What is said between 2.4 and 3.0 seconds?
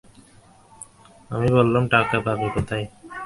কোথায়?